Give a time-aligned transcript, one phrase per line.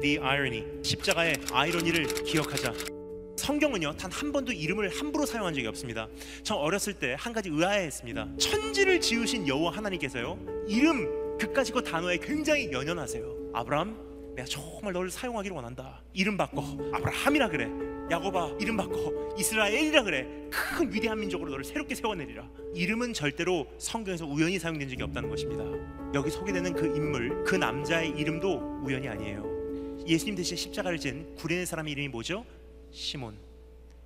[0.00, 0.64] the irony.
[0.82, 2.72] 십자가의 아이러니를 기억하자.
[3.36, 6.08] 성경은요 단 한 번도 이름을 함부로 사용한 적이 없습니다.
[6.42, 8.28] 저 어렸을 때 한 가지 의아해했습니다.
[8.38, 13.50] 천지를 지으신 여호와 하나님께서요 이름 그까짓 거 단어에 굉장히 연연하세요.
[13.54, 16.02] 아브라함 내가 정말 너를 사용하기를 원한다.
[16.12, 16.62] 이름 바꿔
[16.92, 17.68] 아브라함이라 그래.
[18.10, 20.26] 야곱아 이름 바꿔 이스라엘이라 그래.
[20.50, 22.48] 큰 위대한 민족으로 너를 새롭게 세워내리라.
[22.74, 25.64] 이름은 절대로 성경에서 우연히 사용된 적이 없다는 것입니다.
[26.14, 29.57] 여기 소개되는 그 인물 그 남자의 이름도 우연이 아니에요.
[30.08, 32.44] 예수님 대신 십자가를 진 구레네 사람의 이름이 뭐죠?
[32.90, 33.36] 시몬.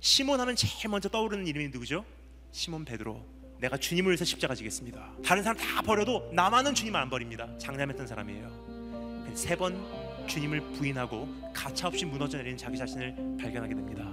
[0.00, 2.04] 시몬 하면 제일 먼저 떠오르는 이름이 누구죠?
[2.52, 3.20] 시몬 베드로.
[3.58, 5.14] 내가 주님을 위해서 십자가 지겠습니다.
[5.24, 7.48] 다른 사람 다 버려도 나만은 주님을 안 버립니다.
[7.58, 8.68] 장담했던 사람이에요.
[9.34, 9.76] 세 번
[10.28, 14.04] 주님을 부인하고 가차없이 무너져 내리는 자기 자신을 발견하게 됩니다.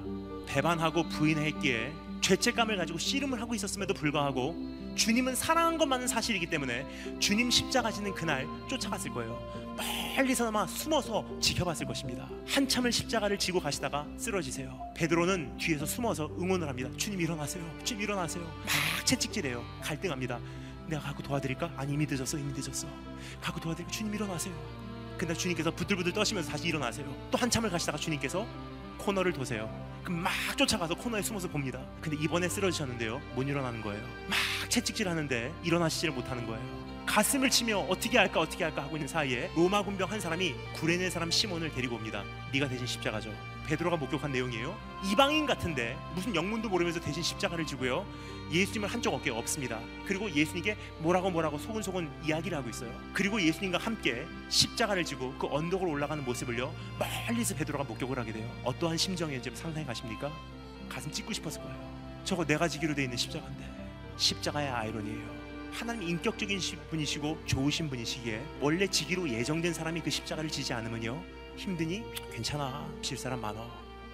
[0.48, 1.92] 배반하고 부인했기에
[2.26, 4.56] 죄책감을 가지고 씨름을 하고 있었음에도 불구하고
[4.96, 6.84] 주님은 사랑한 것만은 사실이기 때문에
[7.20, 9.40] 주님 십자가 지는 그날 쫓아갔을 거예요.
[10.18, 12.28] 멀리서나마 숨어서 지켜봤을 것입니다.
[12.48, 14.76] 한참을 십자가를 지고 가시다가 쓰러지세요.
[14.96, 16.90] 베드로는 뒤에서 숨어서 응원을 합니다.
[16.98, 17.64] 주님 일어나세요.
[17.84, 18.44] 주님 일어나세요.
[18.44, 19.64] 막 채찍질해요.
[19.82, 20.40] 갈등합니다.
[20.88, 21.74] 내가 가고 도와드릴까?
[21.78, 22.40] 아니 이미 늦었어.
[22.40, 22.88] 이미 늦었어.
[23.40, 23.92] 가고 도와드릴까?
[23.92, 24.52] 주님 일어나세요.
[25.16, 27.06] 근데 주님께서 부들부들 떠시면서 다시 일어나세요.
[27.30, 28.48] 또 한참을 가시다가 주님께서
[28.98, 29.70] 코너를 도세요.
[30.04, 31.80] 그럼 막 쫓아가서 코너에 숨어서 봅니다.
[32.02, 33.22] 근데 이번에 쓰러지셨는데요.
[33.34, 34.02] 못 일어나는 거예요.
[34.28, 34.38] 막
[34.70, 36.86] 채찍질 하는데 일어나시지를 못하는 거예요.
[37.06, 41.32] 가슴을 치며 어떻게 할까 어떻게 할까 하고 있는 사이에 로마 군병 한 사람이 구레네 사람
[41.32, 42.24] 시몬을 데리고 옵니다.
[42.52, 43.32] 네가 대신 십자가죠.
[43.66, 44.78] 베드로가 목격한 내용이에요.
[45.12, 48.06] 이방인 같은데 무슨 영문도 모르면서 대신 십자가를 지고요.
[48.52, 49.80] 예수님을 한쪽 어깨에 없습니다.
[50.06, 52.92] 그리고 예수님께 뭐라고 뭐라고 소근소근 이야기를 하고 있어요.
[53.14, 56.74] 그리고 예수님과 함께 십자가를 지고 그 언덕을 올라가는 모습을요.
[57.00, 58.50] 멀리서 베드로가 목격을 하게 돼요.
[58.64, 60.32] 어떠한 심정이었는지 상상해 가십니까?
[60.88, 61.96] 가슴 찢고 싶었을 거예요.
[62.24, 63.66] 저거 내가 지기로 돼 있는 십자가인데
[64.18, 65.46] 십자가의 아이러니예요.
[65.72, 66.58] 하나님 인격적인
[66.90, 71.22] 분이시고 좋으신 분이시기에 원래 지기로 예정된 사람이 그 십자가를 지지 않으면요
[71.56, 72.04] 힘드니?
[72.32, 72.88] 괜찮아.
[73.02, 73.66] 질 사람 많아.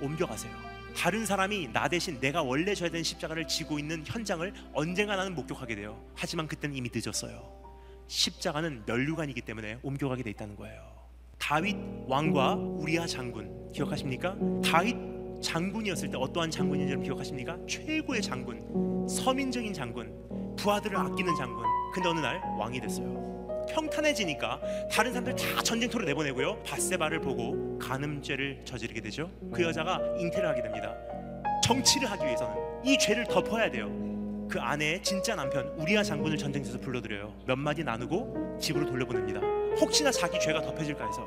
[0.02, 0.52] 옮겨가세요.
[0.96, 5.76] 다른 사람이 나 대신 내가 원래 져야 되는 십자가를 지고 있는 현장을 언젠가 나는 목격하게
[5.76, 6.02] 돼요.
[6.16, 7.42] 하지만 그때는 이미 늦었어요.
[8.08, 10.92] 십자가는 면류관이기 때문에 옮겨가게 돼 있다는 거예요.
[11.38, 11.76] 다윗
[12.08, 14.36] 왕과 우리아 장군 기억하십니까?
[14.64, 14.96] 다윗
[15.42, 17.58] 장군이었을 때 어떠한 장군인지 기억하십니까?
[17.68, 21.66] 최고의 장군 서민적인 장군 부하들을 아끼는 장군.
[21.94, 23.31] 근데 어느 날 왕이 됐어요
[23.70, 24.60] 평탄해지니까
[24.92, 26.62] 다른 사람들 다 전쟁터로 내보내고요.
[26.64, 29.30] 바세바를 보고 간음죄를 저지르게 되죠.
[29.54, 30.96] 그 여자가 잉태를 하게 됩니다.
[31.64, 33.90] 정치를 하기 위해서는 이 죄를 덮어야 돼요.
[34.50, 37.34] 그 아내의 진짜 남편 우리아 장군을 전쟁터에서 불러들여요.
[37.46, 39.40] 몇 마디 나누고 집으로 돌려보냅니다.
[39.80, 41.26] 혹시나 자기 죄가 덮여질까 해서.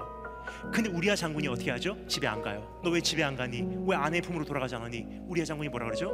[0.73, 1.97] 근데 우리아 장군이 어떻게 하죠?
[2.07, 2.79] 집에 안 가요.
[2.85, 3.65] 너 왜 집에 안 가니?
[3.87, 5.07] 왜 아내의 품으로 돌아가지 않으니?
[5.27, 6.13] 우리아 장군이 뭐라 그러죠?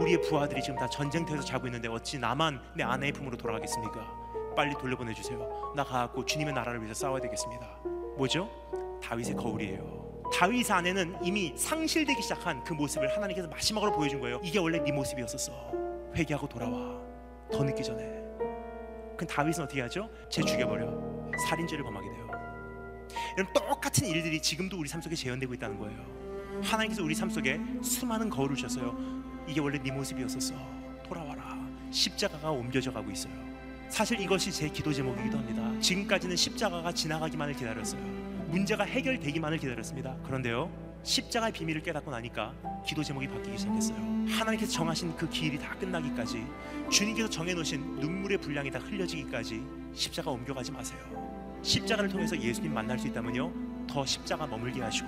[0.00, 4.21] 우리의 부하들이 지금 다 전쟁터에서 자고 있는데 어찌 나만 내 아내의 품으로 돌아가겠습니까?
[4.54, 5.72] 빨리 돌려보내 주세요.
[5.74, 7.66] 나 가갖고 주님의 나라를 위해서 싸워야 되겠습니다.
[8.16, 8.50] 뭐죠?
[9.02, 10.22] 다윗의 거울이에요.
[10.32, 14.40] 다윗 안에는 이미 상실되기 시작한 그 모습을 하나님께서 마지막으로 보여준 거예요.
[14.42, 15.72] 이게 원래 네 모습이었었어.
[16.14, 17.00] 회개하고 돌아와.
[17.50, 18.22] 더 늦기 전에.
[19.16, 20.08] 그 다윗은 어떻게 하죠?
[20.30, 21.30] 쟤 죽여버려.
[21.48, 22.28] 살인죄를 범하게 돼요.
[23.36, 26.62] 여러분 똑같은 일들이 지금도 우리 삶 속에 재현되고 있다는 거예요.
[26.62, 28.96] 하나님께서 우리 삶 속에 수많은 거울을 주셨어요.
[29.46, 30.54] 이게 원래 네 모습이었었어.
[31.04, 31.58] 돌아와라.
[31.90, 33.51] 십자가가 옮겨져 가고 있어요.
[33.92, 35.70] 사실 이것이 제 기도 제목이기도 합니다.
[35.78, 38.00] 지금까지는 십자가가 지나가기만을 기다렸어요.
[38.48, 40.16] 문제가 해결되기만을 기다렸습니다.
[40.24, 40.70] 그런데요.
[41.02, 42.54] 십자가의 비밀을 깨닫고 나니까
[42.86, 43.98] 기도 제목이 바뀌기 시작했어요.
[44.30, 46.42] 하나님께서 정하신 그 길이 다 끝나기까지
[46.90, 50.98] 주님께서 정해놓으신 눈물의 분량이 다 흘려지기까지 십자가 옮겨가지 마세요.
[51.60, 53.52] 십자가를 통해서 예수님 만날 수 있다면요.
[53.86, 55.06] 더 십자가 머물게 하시고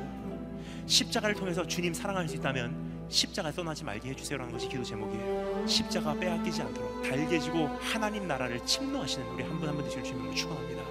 [0.85, 5.67] 십자가를 통해서 주님 사랑할 수 있다면 십자가 떠나지 말게 해주세요라는 것이 기도 제목이에요.
[5.67, 10.83] 십자가 빼앗기지 않도록 달개지고 하나님 나라를 침노하시는 우리 한 분 한 분 되실 주님을 축원합니다.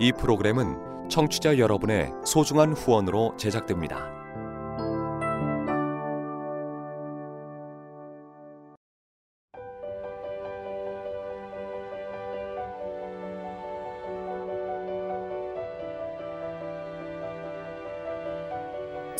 [0.00, 4.23] 이 프로그램은 청취자 여러분의 소중한 후원으로 제작됩니다.